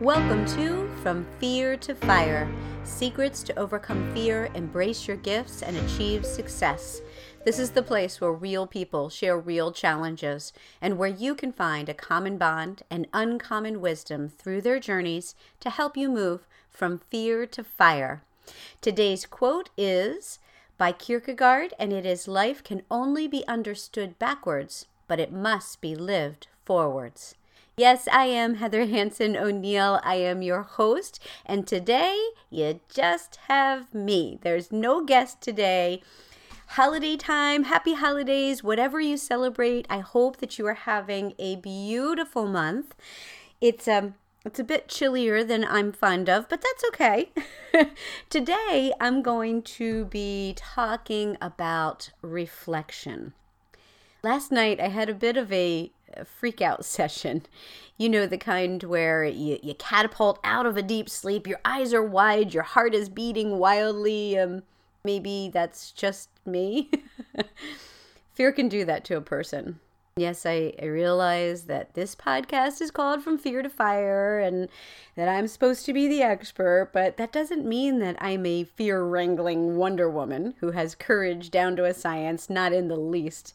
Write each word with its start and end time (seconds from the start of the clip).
Welcome 0.00 0.46
to 0.54 0.88
From 1.02 1.26
Fear 1.40 1.76
to 1.78 1.92
Fire 1.92 2.48
Secrets 2.84 3.42
to 3.42 3.58
Overcome 3.58 4.14
Fear, 4.14 4.48
Embrace 4.54 5.08
Your 5.08 5.16
Gifts, 5.16 5.60
and 5.60 5.76
Achieve 5.76 6.24
Success. 6.24 7.00
This 7.44 7.58
is 7.58 7.72
the 7.72 7.82
place 7.82 8.20
where 8.20 8.30
real 8.30 8.64
people 8.64 9.10
share 9.10 9.36
real 9.36 9.72
challenges 9.72 10.52
and 10.80 10.98
where 10.98 11.08
you 11.08 11.34
can 11.34 11.50
find 11.50 11.88
a 11.88 11.94
common 11.94 12.38
bond 12.38 12.84
and 12.88 13.08
uncommon 13.12 13.80
wisdom 13.80 14.28
through 14.28 14.60
their 14.60 14.78
journeys 14.78 15.34
to 15.58 15.68
help 15.68 15.96
you 15.96 16.08
move 16.08 16.46
from 16.70 17.00
fear 17.10 17.44
to 17.46 17.64
fire. 17.64 18.22
Today's 18.80 19.26
quote 19.26 19.68
is 19.76 20.38
by 20.76 20.92
Kierkegaard, 20.92 21.74
and 21.76 21.92
it 21.92 22.06
is 22.06 22.28
Life 22.28 22.62
can 22.62 22.82
only 22.88 23.26
be 23.26 23.44
understood 23.48 24.16
backwards, 24.20 24.86
but 25.08 25.18
it 25.18 25.32
must 25.32 25.80
be 25.80 25.96
lived 25.96 26.46
forwards. 26.64 27.34
Yes, 27.78 28.08
I 28.10 28.24
am 28.24 28.56
Heather 28.56 28.86
Hanson 28.86 29.36
O'Neill. 29.36 30.00
I 30.02 30.16
am 30.16 30.42
your 30.42 30.62
host, 30.62 31.20
and 31.46 31.64
today 31.64 32.20
you 32.50 32.80
just 32.92 33.36
have 33.46 33.94
me. 33.94 34.36
There's 34.42 34.72
no 34.72 35.04
guest 35.04 35.40
today. 35.40 36.02
Holiday 36.70 37.16
time, 37.16 37.62
happy 37.62 37.94
holidays, 37.94 38.64
whatever 38.64 39.00
you 39.00 39.16
celebrate. 39.16 39.86
I 39.88 40.00
hope 40.00 40.38
that 40.38 40.58
you 40.58 40.66
are 40.66 40.74
having 40.74 41.34
a 41.38 41.54
beautiful 41.54 42.48
month. 42.48 42.96
It's 43.60 43.86
um 43.86 44.14
it's 44.44 44.58
a 44.58 44.64
bit 44.64 44.88
chillier 44.88 45.44
than 45.44 45.64
I'm 45.64 45.92
fond 45.92 46.28
of, 46.28 46.48
but 46.48 46.60
that's 46.60 46.82
okay. 46.88 47.30
Today, 48.28 48.92
I'm 49.00 49.22
going 49.22 49.62
to 49.78 50.06
be 50.06 50.52
talking 50.56 51.36
about 51.40 52.10
reflection. 52.22 53.34
Last 54.24 54.50
night, 54.50 54.80
I 54.80 54.88
had 54.88 55.08
a 55.08 55.14
bit 55.14 55.36
of 55.36 55.52
a 55.52 55.92
freak 56.24 56.60
out 56.60 56.84
session. 56.84 57.42
You 57.96 58.08
know, 58.08 58.26
the 58.26 58.38
kind 58.38 58.82
where 58.82 59.24
you, 59.24 59.58
you 59.62 59.74
catapult 59.74 60.38
out 60.44 60.66
of 60.66 60.76
a 60.76 60.82
deep 60.82 61.08
sleep, 61.08 61.46
your 61.46 61.60
eyes 61.64 61.92
are 61.92 62.02
wide, 62.02 62.54
your 62.54 62.62
heart 62.62 62.94
is 62.94 63.08
beating 63.08 63.58
wildly. 63.58 64.38
Um, 64.38 64.62
maybe 65.04 65.50
that's 65.52 65.90
just 65.92 66.30
me. 66.46 66.90
Fear 68.34 68.52
can 68.52 68.68
do 68.68 68.84
that 68.84 69.04
to 69.06 69.16
a 69.16 69.20
person. 69.20 69.80
Yes, 70.18 70.44
I, 70.44 70.72
I 70.82 70.86
realize 70.86 71.64
that 71.64 71.94
this 71.94 72.16
podcast 72.16 72.80
is 72.80 72.90
called 72.90 73.22
From 73.22 73.38
Fear 73.38 73.62
to 73.62 73.70
Fire 73.70 74.40
and 74.40 74.68
that 75.14 75.28
I'm 75.28 75.46
supposed 75.46 75.86
to 75.86 75.92
be 75.92 76.08
the 76.08 76.22
expert, 76.22 76.90
but 76.92 77.18
that 77.18 77.30
doesn't 77.30 77.64
mean 77.64 78.00
that 78.00 78.16
I'm 78.20 78.44
a 78.44 78.64
fear 78.64 79.04
wrangling 79.04 79.76
Wonder 79.76 80.10
Woman 80.10 80.54
who 80.58 80.72
has 80.72 80.96
courage 80.96 81.52
down 81.52 81.76
to 81.76 81.84
a 81.84 81.94
science, 81.94 82.50
not 82.50 82.72
in 82.72 82.88
the 82.88 82.96
least. 82.96 83.54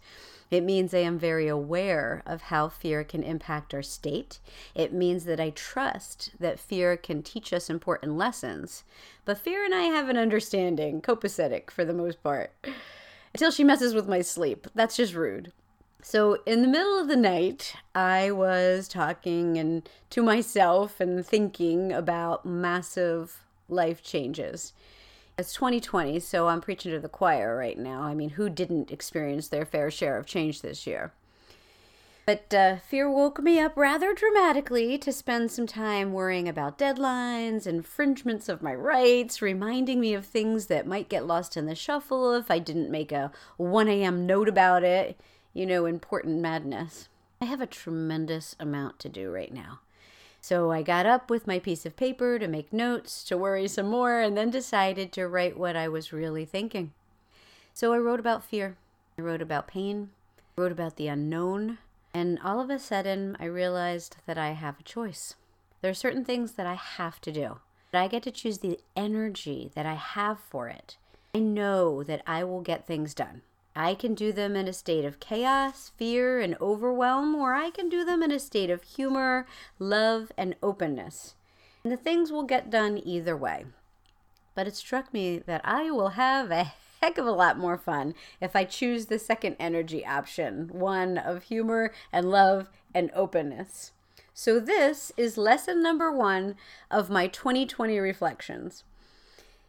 It 0.51 0.63
means 0.63 0.93
I 0.93 0.99
am 0.99 1.17
very 1.17 1.47
aware 1.47 2.23
of 2.25 2.43
how 2.43 2.69
fear 2.69 3.03
can 3.03 3.23
impact 3.23 3.73
our 3.73 3.81
state. 3.81 4.39
It 4.75 4.93
means 4.93 5.25
that 5.25 5.39
I 5.39 5.49
trust 5.51 6.31
that 6.39 6.59
fear 6.59 6.95
can 6.97 7.23
teach 7.23 7.53
us 7.53 7.69
important 7.69 8.17
lessons. 8.17 8.83
But 9.25 9.37
fear 9.37 9.65
and 9.65 9.73
I 9.73 9.83
have 9.83 10.09
an 10.09 10.17
understanding, 10.17 11.01
copacetic 11.01 11.71
for 11.71 11.85
the 11.85 11.93
most 11.93 12.21
part. 12.21 12.51
Until 13.33 13.51
she 13.51 13.63
messes 13.63 13.93
with 13.95 14.07
my 14.07 14.21
sleep. 14.21 14.67
That's 14.75 14.95
just 14.95 15.15
rude. 15.15 15.51
So, 16.05 16.39
in 16.45 16.61
the 16.61 16.67
middle 16.67 16.99
of 16.99 17.07
the 17.07 17.15
night, 17.15 17.75
I 17.95 18.29
was 18.29 18.89
talking 18.89 19.57
and 19.57 19.87
to 20.09 20.21
myself 20.21 20.99
and 20.99 21.25
thinking 21.25 21.93
about 21.93 22.45
massive 22.45 23.43
life 23.69 24.03
changes. 24.03 24.73
It's 25.35 25.53
2020, 25.53 26.19
so 26.19 26.47
I'm 26.47 26.61
preaching 26.61 26.91
to 26.91 26.99
the 26.99 27.09
choir 27.09 27.57
right 27.57 27.77
now. 27.77 28.03
I 28.03 28.13
mean, 28.13 28.31
who 28.31 28.49
didn't 28.49 28.91
experience 28.91 29.47
their 29.47 29.65
fair 29.65 29.89
share 29.89 30.19
of 30.19 30.27
change 30.27 30.61
this 30.61 30.85
year? 30.85 31.11
But 32.27 32.53
uh, 32.53 32.77
fear 32.77 33.09
woke 33.09 33.41
me 33.41 33.59
up 33.59 33.75
rather 33.75 34.13
dramatically 34.13 34.97
to 34.99 35.11
spend 35.11 35.51
some 35.51 35.65
time 35.65 36.13
worrying 36.13 36.47
about 36.47 36.77
deadlines, 36.77 37.65
infringements 37.65 38.47
of 38.47 38.61
my 38.61 38.75
rights, 38.75 39.41
reminding 39.41 39.99
me 39.99 40.13
of 40.13 40.23
things 40.23 40.67
that 40.67 40.85
might 40.85 41.09
get 41.09 41.25
lost 41.25 41.57
in 41.57 41.65
the 41.65 41.73
shuffle 41.73 42.33
if 42.35 42.51
I 42.51 42.59
didn't 42.59 42.91
make 42.91 43.11
a 43.11 43.31
1 43.57 43.87
a.m. 43.87 44.27
note 44.27 44.47
about 44.47 44.83
it. 44.83 45.19
You 45.51 45.65
know, 45.65 45.87
important 45.87 46.41
madness. 46.41 47.09
I 47.41 47.45
have 47.45 47.59
a 47.59 47.67
tremendous 47.67 48.55
amount 48.59 48.99
to 48.99 49.09
do 49.09 49.31
right 49.31 49.53
now. 49.53 49.79
So 50.43 50.71
I 50.71 50.81
got 50.81 51.05
up 51.05 51.29
with 51.29 51.47
my 51.47 51.57
piece 51.57 51.85
of 51.85 51.95
paper 51.95 52.37
to 52.37 52.49
make 52.49 52.73
notes, 52.73 53.23
to 53.23 53.37
worry 53.37 53.65
some 53.69 53.87
more, 53.87 54.19
and 54.19 54.35
then 54.35 54.49
decided 54.49 55.13
to 55.13 55.25
write 55.25 55.57
what 55.57 55.77
I 55.77 55.87
was 55.87 56.11
really 56.11 56.43
thinking. 56.43 56.91
So 57.73 57.93
I 57.93 57.97
wrote 57.97 58.19
about 58.19 58.43
fear. 58.43 58.75
I 59.17 59.21
wrote 59.21 59.41
about 59.41 59.67
pain. 59.67 60.09
I 60.57 60.61
wrote 60.61 60.73
about 60.73 60.97
the 60.97 61.07
unknown. 61.07 61.77
And 62.13 62.39
all 62.43 62.59
of 62.59 62.69
a 62.69 62.77
sudden, 62.77 63.37
I 63.39 63.45
realized 63.45 64.17
that 64.25 64.37
I 64.37 64.51
have 64.51 64.77
a 64.77 64.83
choice. 64.83 65.35
There 65.79 65.91
are 65.91 65.93
certain 65.93 66.25
things 66.25 66.51
that 66.51 66.67
I 66.67 66.73
have 66.73 67.21
to 67.21 67.31
do. 67.31 67.59
But 67.93 67.99
I 67.99 68.09
get 68.09 68.23
to 68.23 68.31
choose 68.31 68.57
the 68.57 68.81
energy 68.97 69.71
that 69.75 69.85
I 69.85 69.93
have 69.93 70.41
for 70.41 70.67
it. 70.67 70.97
I 71.33 71.39
know 71.39 72.03
that 72.03 72.21
I 72.27 72.43
will 72.43 72.61
get 72.61 72.85
things 72.85 73.13
done. 73.13 73.43
I 73.75 73.95
can 73.95 74.13
do 74.13 74.31
them 74.31 74.55
in 74.55 74.67
a 74.67 74.73
state 74.73 75.03
of 75.03 75.19
chaos, 75.19 75.91
fear, 75.97 76.39
and 76.39 76.55
overwhelm, 76.61 77.33
or 77.35 77.53
I 77.53 77.71
can 77.71 77.89
do 77.89 78.05
them 78.05 78.21
in 78.21 78.31
a 78.31 78.39
state 78.39 78.69
of 78.69 78.83
humor, 78.83 79.47
love, 79.79 80.31
and 80.37 80.55
openness. 80.61 81.35
And 81.83 81.91
the 81.91 81.97
things 81.97 82.31
will 82.31 82.43
get 82.43 82.69
done 82.69 83.01
either 83.03 83.35
way. 83.35 83.65
But 84.55 84.67
it 84.67 84.75
struck 84.75 85.11
me 85.13 85.39
that 85.39 85.61
I 85.63 85.89
will 85.89 86.09
have 86.09 86.51
a 86.51 86.73
heck 87.01 87.17
of 87.17 87.25
a 87.25 87.31
lot 87.31 87.57
more 87.57 87.77
fun 87.77 88.13
if 88.39 88.55
I 88.55 88.63
choose 88.63 89.07
the 89.07 89.19
second 89.19 89.55
energy 89.59 90.05
option, 90.05 90.69
one 90.71 91.17
of 91.17 91.43
humor 91.43 91.91
and 92.11 92.29
love 92.29 92.69
and 92.93 93.09
openness. 93.15 93.91
So, 94.35 94.59
this 94.59 95.11
is 95.15 95.37
lesson 95.37 95.83
number 95.83 96.11
one 96.11 96.55
of 96.89 97.09
my 97.09 97.27
2020 97.27 97.99
reflections. 97.99 98.83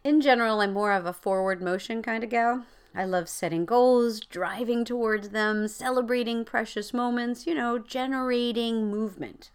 In 0.03 0.21
general, 0.21 0.61
I'm 0.61 0.73
more 0.73 0.91
of 0.91 1.05
a 1.05 1.13
forward 1.13 1.61
motion 1.61 2.01
kind 2.01 2.23
of 2.23 2.29
gal. 2.29 2.65
I 2.95 3.03
love 3.03 3.27
setting 3.27 3.65
goals, 3.65 4.21
driving 4.21 4.85
towards 4.85 5.29
them, 5.29 5.67
celebrating 5.67 6.45
precious 6.45 6.93
moments, 6.93 7.45
you 7.45 7.53
know, 7.53 7.77
generating 7.77 8.89
movement. 8.89 9.51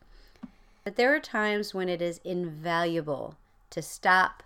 But 0.85 0.97
there 0.97 1.15
are 1.15 1.21
times 1.21 1.73
when 1.73 1.89
it 1.89 2.03
is 2.03 2.21
invaluable 2.23 3.37
to 3.71 3.81
stop 3.81 4.43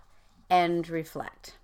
and 0.49 0.87
reflect. 0.87 1.55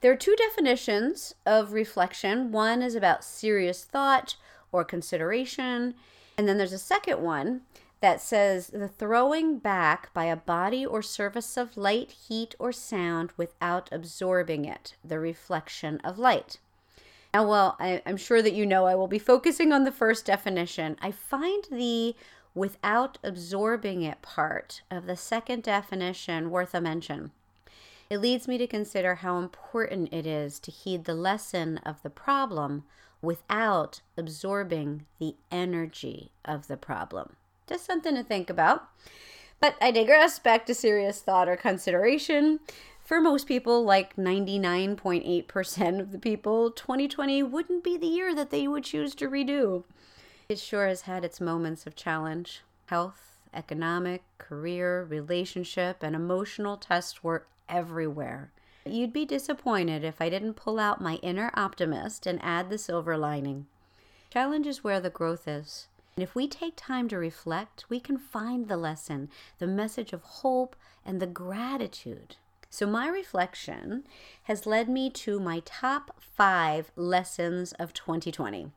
There 0.00 0.12
are 0.12 0.16
two 0.16 0.36
definitions 0.36 1.34
of 1.44 1.72
reflection. 1.72 2.52
One 2.52 2.82
is 2.82 2.94
about 2.94 3.24
serious 3.24 3.84
thought 3.84 4.36
or 4.72 4.84
consideration, 4.84 5.94
and 6.38 6.48
then 6.48 6.56
there's 6.56 6.72
a 6.72 6.78
second 6.78 7.20
one 7.20 7.62
that 8.00 8.20
says 8.20 8.68
the 8.68 8.88
throwing 8.88 9.58
back 9.58 10.12
by 10.14 10.24
a 10.24 10.36
body 10.36 10.84
or 10.86 11.02
surface 11.02 11.56
of 11.56 11.76
light, 11.76 12.12
heat, 12.12 12.54
or 12.58 12.72
sound 12.72 13.32
without 13.36 13.88
absorbing 13.92 14.64
it, 14.64 14.94
the 15.04 15.18
reflection 15.18 16.00
of 16.02 16.18
light. 16.18 16.58
Now, 17.32 17.46
well, 17.46 17.76
I, 17.78 18.02
am 18.06 18.16
sure 18.16 18.42
that 18.42 18.54
you 18.54 18.66
know 18.66 18.86
I 18.86 18.94
will 18.94 19.06
be 19.06 19.18
focusing 19.18 19.72
on 19.72 19.84
the 19.84 19.92
first 19.92 20.24
definition. 20.24 20.96
I 21.00 21.10
find 21.10 21.64
the 21.70 22.16
without 22.54 23.18
absorbing 23.22 24.02
it 24.02 24.22
part 24.22 24.82
of 24.90 25.06
the 25.06 25.16
second 25.16 25.62
definition 25.62 26.50
worth 26.50 26.74
a 26.74 26.80
mention. 26.80 27.30
It 28.08 28.18
leads 28.18 28.48
me 28.48 28.58
to 28.58 28.66
consider 28.66 29.16
how 29.16 29.38
important 29.38 30.12
it 30.12 30.26
is 30.26 30.58
to 30.60 30.72
heed 30.72 31.04
the 31.04 31.14
lesson 31.14 31.78
of 31.78 32.02
the 32.02 32.10
problem 32.10 32.82
without 33.22 34.00
absorbing 34.16 35.06
the 35.20 35.36
energy 35.52 36.32
of 36.44 36.66
the 36.66 36.76
problem. 36.76 37.36
Just 37.70 37.86
something 37.86 38.16
to 38.16 38.24
think 38.24 38.50
about. 38.50 38.88
But 39.60 39.76
I 39.80 39.92
digress 39.92 40.40
back 40.40 40.66
to 40.66 40.74
serious 40.74 41.20
thought 41.20 41.48
or 41.48 41.56
consideration. 41.56 42.58
For 43.04 43.20
most 43.20 43.46
people, 43.46 43.84
like 43.84 44.16
99.8% 44.16 46.00
of 46.00 46.10
the 46.10 46.18
people, 46.18 46.72
2020 46.72 47.44
wouldn't 47.44 47.84
be 47.84 47.96
the 47.96 48.08
year 48.08 48.34
that 48.34 48.50
they 48.50 48.66
would 48.66 48.82
choose 48.82 49.14
to 49.14 49.30
redo. 49.30 49.84
It 50.48 50.58
sure 50.58 50.88
has 50.88 51.02
had 51.02 51.24
its 51.24 51.40
moments 51.40 51.86
of 51.86 51.94
challenge. 51.94 52.62
Health, 52.86 53.38
economic, 53.54 54.24
career, 54.38 55.04
relationship, 55.04 56.02
and 56.02 56.16
emotional 56.16 56.76
tests 56.76 57.22
were 57.22 57.46
everywhere. 57.68 58.50
You'd 58.84 59.12
be 59.12 59.24
disappointed 59.24 60.02
if 60.02 60.20
I 60.20 60.28
didn't 60.28 60.54
pull 60.54 60.80
out 60.80 61.00
my 61.00 61.20
inner 61.22 61.52
optimist 61.54 62.26
and 62.26 62.40
add 62.42 62.68
the 62.68 62.78
silver 62.78 63.16
lining. 63.16 63.66
Challenge 64.28 64.66
is 64.66 64.82
where 64.82 64.98
the 64.98 65.08
growth 65.08 65.46
is. 65.46 65.86
And 66.16 66.22
if 66.22 66.34
we 66.34 66.48
take 66.48 66.74
time 66.76 67.08
to 67.08 67.18
reflect, 67.18 67.84
we 67.88 68.00
can 68.00 68.18
find 68.18 68.68
the 68.68 68.76
lesson, 68.76 69.30
the 69.58 69.66
message 69.66 70.12
of 70.12 70.22
hope, 70.22 70.76
and 71.04 71.20
the 71.20 71.26
gratitude. 71.26 72.36
So, 72.68 72.86
my 72.86 73.08
reflection 73.08 74.04
has 74.44 74.66
led 74.66 74.88
me 74.88 75.10
to 75.10 75.40
my 75.40 75.62
top 75.64 76.16
five 76.20 76.92
lessons 76.94 77.72
of 77.72 77.92
2020. 77.92 78.70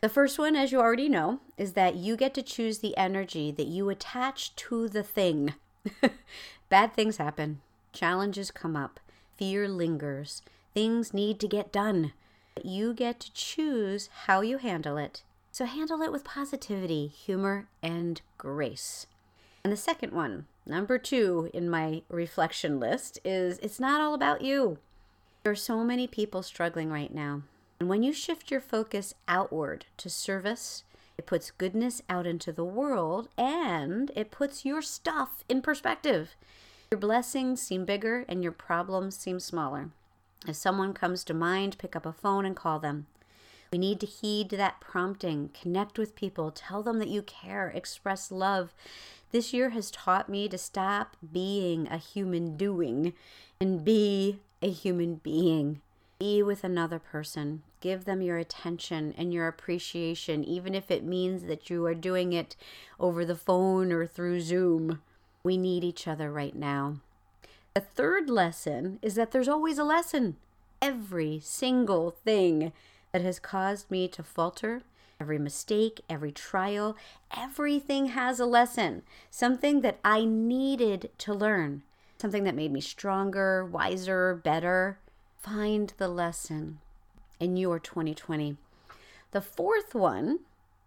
The 0.00 0.08
first 0.08 0.38
one, 0.38 0.56
as 0.56 0.72
you 0.72 0.80
already 0.80 1.08
know, 1.08 1.40
is 1.56 1.72
that 1.74 1.94
you 1.94 2.16
get 2.16 2.34
to 2.34 2.42
choose 2.42 2.78
the 2.78 2.96
energy 2.96 3.50
that 3.52 3.66
you 3.66 3.88
attach 3.88 4.54
to 4.56 4.88
the 4.88 5.02
thing. 5.02 5.54
Bad 6.68 6.94
things 6.94 7.16
happen, 7.18 7.60
challenges 7.92 8.50
come 8.50 8.76
up, 8.76 9.00
fear 9.36 9.68
lingers, 9.68 10.42
things 10.74 11.14
need 11.14 11.38
to 11.40 11.48
get 11.48 11.72
done. 11.72 12.12
You 12.62 12.92
get 12.92 13.20
to 13.20 13.32
choose 13.32 14.08
how 14.24 14.40
you 14.40 14.58
handle 14.58 14.96
it 14.96 15.22
so 15.60 15.66
handle 15.66 16.00
it 16.00 16.10
with 16.10 16.24
positivity, 16.24 17.06
humor, 17.06 17.68
and 17.82 18.22
grace. 18.38 19.06
And 19.62 19.70
the 19.70 19.76
second 19.76 20.14
one, 20.14 20.46
Number 20.64 20.98
two 20.98 21.50
in 21.52 21.68
my 21.68 22.02
reflection 22.08 22.80
list 22.80 23.18
is 23.24 23.58
it's 23.58 23.78
not 23.78 24.00
all 24.00 24.14
about 24.14 24.40
you. 24.40 24.78
There 25.42 25.52
are 25.52 25.56
so 25.56 25.84
many 25.84 26.06
people 26.06 26.42
struggling 26.42 26.90
right 26.90 27.12
now. 27.12 27.42
And 27.78 27.88
when 27.90 28.02
you 28.02 28.14
shift 28.14 28.50
your 28.50 28.60
focus 28.60 29.12
outward 29.28 29.84
to 29.98 30.08
service, 30.08 30.84
it 31.18 31.26
puts 31.26 31.50
goodness 31.50 32.00
out 32.08 32.26
into 32.26 32.52
the 32.52 32.64
world 32.64 33.28
and 33.36 34.12
it 34.14 34.30
puts 34.30 34.64
your 34.64 34.80
stuff 34.80 35.44
in 35.48 35.60
perspective. 35.60 36.36
Your 36.90 37.00
blessings 37.00 37.60
seem 37.60 37.84
bigger 37.84 38.24
and 38.28 38.42
your 38.42 38.52
problems 38.52 39.16
seem 39.16 39.40
smaller. 39.40 39.90
If 40.46 40.56
someone 40.56 40.94
comes 40.94 41.22
to 41.24 41.34
mind, 41.34 41.78
pick 41.78 41.96
up 41.96 42.06
a 42.06 42.12
phone 42.12 42.46
and 42.46 42.56
call 42.56 42.78
them. 42.78 43.08
We 43.72 43.78
need 43.78 44.00
to 44.00 44.06
heed 44.06 44.50
that 44.50 44.80
prompting, 44.80 45.50
connect 45.60 45.96
with 45.96 46.16
people, 46.16 46.50
tell 46.50 46.82
them 46.82 46.98
that 46.98 47.08
you 47.08 47.22
care, 47.22 47.68
express 47.68 48.32
love. 48.32 48.74
This 49.30 49.52
year 49.52 49.70
has 49.70 49.92
taught 49.92 50.28
me 50.28 50.48
to 50.48 50.58
stop 50.58 51.16
being 51.32 51.86
a 51.86 51.96
human 51.96 52.56
doing 52.56 53.12
and 53.60 53.84
be 53.84 54.40
a 54.60 54.70
human 54.70 55.16
being. 55.16 55.80
Be 56.18 56.42
with 56.42 56.64
another 56.64 56.98
person. 56.98 57.62
Give 57.80 58.04
them 58.04 58.20
your 58.20 58.38
attention 58.38 59.14
and 59.16 59.32
your 59.32 59.46
appreciation, 59.46 60.42
even 60.44 60.74
if 60.74 60.90
it 60.90 61.04
means 61.04 61.44
that 61.44 61.70
you 61.70 61.86
are 61.86 61.94
doing 61.94 62.32
it 62.32 62.56
over 62.98 63.24
the 63.24 63.36
phone 63.36 63.92
or 63.92 64.04
through 64.04 64.40
Zoom. 64.40 65.00
We 65.44 65.56
need 65.56 65.84
each 65.84 66.08
other 66.08 66.32
right 66.32 66.56
now. 66.56 66.96
The 67.74 67.80
third 67.80 68.28
lesson 68.28 68.98
is 69.00 69.14
that 69.14 69.30
there's 69.30 69.48
always 69.48 69.78
a 69.78 69.84
lesson. 69.84 70.36
Every 70.82 71.40
single 71.42 72.10
thing 72.10 72.72
that 73.12 73.22
has 73.22 73.38
caused 73.38 73.90
me 73.90 74.08
to 74.08 74.22
falter, 74.22 74.82
every 75.20 75.38
mistake, 75.38 76.00
every 76.08 76.32
trial, 76.32 76.96
everything 77.36 78.06
has 78.06 78.40
a 78.40 78.46
lesson, 78.46 79.02
something 79.30 79.82
that 79.82 79.98
I 80.04 80.24
needed 80.24 81.10
to 81.18 81.34
learn, 81.34 81.82
something 82.18 82.44
that 82.44 82.54
made 82.54 82.72
me 82.72 82.80
stronger, 82.80 83.64
wiser, 83.64 84.34
better. 84.34 84.98
Find 85.36 85.92
the 85.96 86.08
lesson 86.08 86.78
in 87.38 87.56
your 87.56 87.78
2020. 87.78 88.56
The 89.32 89.40
fourth 89.40 89.94
one 89.94 90.40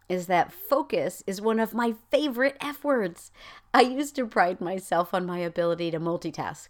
is 0.09 0.27
that 0.27 0.51
focus 0.51 1.23
is 1.25 1.41
one 1.41 1.59
of 1.59 1.73
my 1.73 1.95
favorite 2.11 2.57
F 2.59 2.83
words. 2.83 3.31
I 3.73 3.81
used 3.81 4.15
to 4.17 4.27
pride 4.27 4.61
myself 4.61 5.13
on 5.13 5.25
my 5.25 5.39
ability 5.39 5.91
to 5.91 5.99
multitask, 5.99 6.67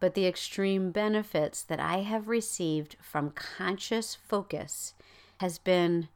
but 0.00 0.14
the 0.14 0.26
extreme 0.26 0.90
benefits 0.90 1.62
that 1.62 1.80
I 1.80 1.98
have 1.98 2.28
received 2.28 2.96
from 3.00 3.30
conscious 3.30 4.14
focus 4.14 4.94
has 5.38 5.58
been 5.58 6.08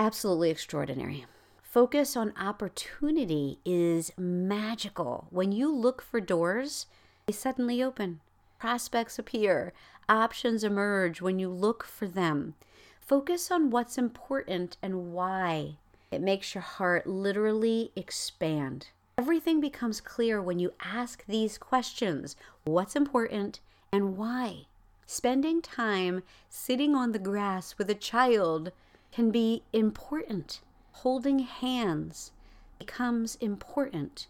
absolutely 0.00 0.50
extraordinary. 0.50 1.26
Focus 1.62 2.16
on 2.16 2.32
opportunity 2.40 3.58
is 3.64 4.10
magical. 4.16 5.26
When 5.30 5.52
you 5.52 5.74
look 5.74 6.00
for 6.00 6.20
doors, 6.20 6.86
they 7.26 7.32
suddenly 7.32 7.82
open. 7.82 8.20
Prospects 8.58 9.18
appear, 9.18 9.74
options 10.08 10.64
emerge 10.64 11.20
when 11.20 11.38
you 11.38 11.50
look 11.50 11.84
for 11.84 12.06
them. 12.08 12.54
Focus 13.00 13.50
on 13.50 13.70
what's 13.70 13.98
important 13.98 14.78
and 14.82 15.12
why. 15.12 15.76
It 16.10 16.22
makes 16.22 16.54
your 16.54 16.62
heart 16.62 17.06
literally 17.06 17.92
expand. 17.94 18.88
Everything 19.18 19.62
becomes 19.62 20.02
clear 20.02 20.42
when 20.42 20.58
you 20.58 20.74
ask 20.78 21.24
these 21.24 21.56
questions 21.56 22.36
what's 22.64 22.94
important 22.94 23.60
and 23.90 24.18
why. 24.18 24.66
Spending 25.06 25.62
time 25.62 26.22
sitting 26.50 26.94
on 26.94 27.12
the 27.12 27.18
grass 27.18 27.78
with 27.78 27.88
a 27.88 27.94
child 27.94 28.72
can 29.12 29.30
be 29.30 29.62
important. 29.72 30.60
Holding 30.92 31.38
hands 31.38 32.32
becomes 32.78 33.36
important. 33.36 34.26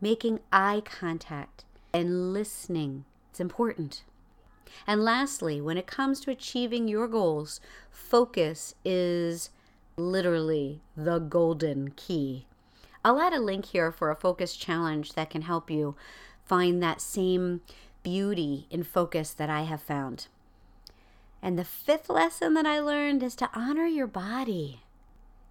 Making 0.00 0.40
eye 0.50 0.80
contact 0.86 1.66
and 1.92 2.32
listening, 2.32 3.04
it's 3.28 3.40
important. 3.40 4.04
And 4.86 5.04
lastly, 5.04 5.60
when 5.60 5.76
it 5.76 5.86
comes 5.86 6.18
to 6.20 6.30
achieving 6.30 6.88
your 6.88 7.08
goals, 7.08 7.60
focus 7.90 8.74
is 8.86 9.50
literally 9.98 10.80
the 10.96 11.18
golden 11.18 11.90
key. 11.90 12.46
I'll 13.04 13.20
add 13.20 13.32
a 13.32 13.40
link 13.40 13.66
here 13.66 13.90
for 13.90 14.10
a 14.10 14.16
focus 14.16 14.56
challenge 14.56 15.14
that 15.14 15.30
can 15.30 15.42
help 15.42 15.70
you 15.70 15.96
find 16.44 16.82
that 16.82 17.00
same 17.00 17.62
beauty 18.02 18.66
in 18.70 18.82
focus 18.82 19.32
that 19.32 19.48
I 19.48 19.62
have 19.62 19.82
found. 19.82 20.26
And 21.42 21.58
the 21.58 21.64
fifth 21.64 22.10
lesson 22.10 22.54
that 22.54 22.66
I 22.66 22.80
learned 22.80 23.22
is 23.22 23.34
to 23.36 23.50
honor 23.54 23.86
your 23.86 24.06
body. 24.06 24.82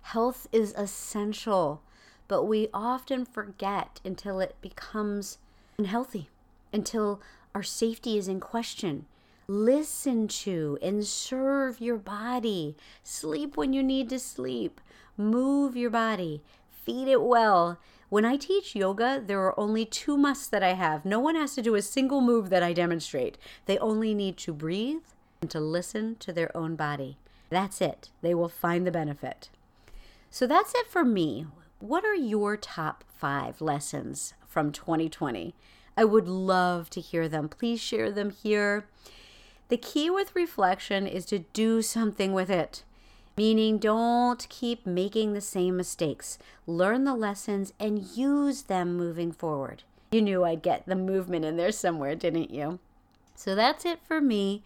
Health 0.01 0.47
is 0.51 0.73
essential, 0.77 1.81
but 2.27 2.43
we 2.43 2.69
often 2.73 3.25
forget 3.25 3.99
until 4.05 4.39
it 4.39 4.55
becomes 4.61 5.39
unhealthy, 5.77 6.29
until 6.71 7.21
our 7.55 7.63
safety 7.63 8.17
is 8.17 8.27
in 8.27 8.39
question. 8.39 9.05
Listen 9.47 10.27
to 10.27 10.77
and 10.79 11.05
serve 11.05 11.81
your 11.81 11.97
body. 11.97 12.75
Sleep 13.03 13.57
when 13.57 13.73
you 13.73 13.81
need 13.81 14.09
to 14.09 14.19
sleep. 14.19 14.79
Move 15.17 15.75
your 15.75 15.89
body. 15.89 16.43
Feed 16.89 17.07
it 17.07 17.21
well. 17.21 17.77
When 18.09 18.25
I 18.25 18.35
teach 18.35 18.75
yoga, 18.75 19.21
there 19.23 19.41
are 19.41 19.59
only 19.59 19.85
two 19.85 20.17
musts 20.17 20.47
that 20.47 20.63
I 20.63 20.73
have. 20.73 21.05
No 21.05 21.19
one 21.19 21.35
has 21.35 21.53
to 21.53 21.61
do 21.61 21.75
a 21.75 21.83
single 21.83 22.19
move 22.19 22.49
that 22.49 22.63
I 22.63 22.73
demonstrate. 22.73 23.37
They 23.67 23.77
only 23.77 24.15
need 24.15 24.37
to 24.37 24.53
breathe 24.53 25.03
and 25.39 25.51
to 25.51 25.59
listen 25.59 26.15
to 26.15 26.33
their 26.33 26.49
own 26.57 26.75
body. 26.75 27.19
That's 27.51 27.79
it. 27.79 28.09
They 28.23 28.33
will 28.33 28.49
find 28.49 28.87
the 28.87 28.91
benefit. 28.91 29.49
So 30.31 30.47
that's 30.47 30.73
it 30.73 30.87
for 30.87 31.05
me. 31.05 31.45
What 31.77 32.03
are 32.03 32.15
your 32.15 32.57
top 32.57 33.03
five 33.07 33.61
lessons 33.61 34.33
from 34.47 34.71
2020? 34.71 35.53
I 35.95 36.05
would 36.05 36.27
love 36.27 36.89
to 36.89 37.01
hear 37.01 37.29
them. 37.29 37.49
Please 37.49 37.79
share 37.79 38.09
them 38.09 38.31
here. 38.31 38.87
The 39.67 39.77
key 39.77 40.09
with 40.09 40.35
reflection 40.35 41.05
is 41.05 41.27
to 41.27 41.45
do 41.53 41.83
something 41.83 42.33
with 42.33 42.49
it, 42.49 42.83
meaning 43.39 43.77
don't 43.77 44.45
keep 44.49 44.85
making 44.85 45.31
the 45.31 45.39
same 45.39 45.77
mistakes. 45.77 46.37
Learn 46.67 47.05
the 47.05 47.15
lessons 47.15 47.71
and 47.79 48.03
use 48.17 48.63
them 48.63 48.97
moving 48.97 49.31
forward. 49.31 49.83
You 50.11 50.21
knew 50.21 50.43
I'd 50.43 50.61
get 50.61 50.85
the 50.85 50.97
movement 50.97 51.45
in 51.45 51.55
there 51.55 51.71
somewhere, 51.71 52.15
didn't 52.15 52.51
you? 52.51 52.79
So 53.35 53.55
that's 53.55 53.85
it 53.85 54.01
for 54.05 54.19
me. 54.19 54.61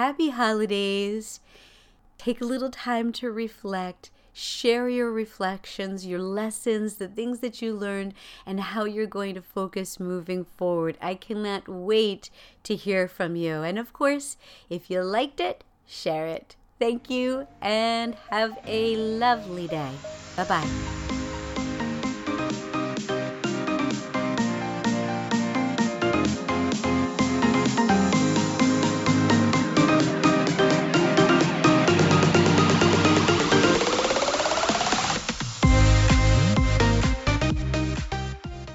Happy 0.00 0.30
holidays. 0.30 1.40
Take 2.16 2.40
a 2.40 2.46
little 2.46 2.70
time 2.70 3.12
to 3.20 3.30
reflect 3.30 4.10
Share 4.38 4.86
your 4.88 5.10
reflections, 5.10 6.06
your 6.06 6.20
lessons, 6.20 6.96
the 6.96 7.08
things 7.08 7.40
that 7.40 7.62
you 7.62 7.74
learned, 7.74 8.12
and 8.44 8.60
how 8.60 8.84
you're 8.84 9.06
going 9.06 9.34
to 9.34 9.40
focus 9.40 9.98
moving 9.98 10.44
forward. 10.44 10.98
I 11.00 11.14
cannot 11.14 11.66
wait 11.68 12.28
to 12.64 12.76
hear 12.76 13.08
from 13.08 13.36
you. 13.36 13.62
And 13.62 13.78
of 13.78 13.94
course, 13.94 14.36
if 14.68 14.90
you 14.90 15.02
liked 15.02 15.40
it, 15.40 15.64
share 15.86 16.26
it. 16.26 16.54
Thank 16.78 17.10
you 17.10 17.46
and 17.62 18.14
have 18.30 18.58
a 18.66 18.96
lovely 18.96 19.68
day. 19.68 19.98
Bye 20.36 20.44
bye. 20.44 21.05